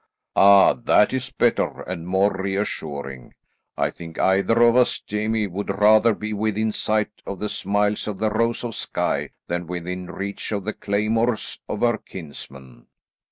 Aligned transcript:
"Ah, 0.35 0.73
that 0.73 1.13
is 1.13 1.29
better 1.29 1.81
and 1.81 2.07
more 2.07 2.33
reassuring. 2.35 3.35
I 3.77 3.91
think 3.91 4.17
either 4.17 4.59
of 4.63 4.75
us, 4.75 4.99
Jamie, 4.99 5.45
would 5.45 5.69
rather 5.79 6.15
be 6.15 6.33
within 6.33 6.71
sight 6.71 7.21
of 7.23 7.37
the 7.37 7.47
smiles 7.49 8.07
of 8.07 8.17
the 8.17 8.31
Rose 8.31 8.63
of 8.63 8.73
Skye 8.73 9.29
than 9.45 9.67
within 9.67 10.07
reach 10.07 10.51
of 10.51 10.63
the 10.63 10.73
claymores 10.73 11.59
of 11.69 11.81
her 11.81 11.99
kinsmen." 11.99 12.87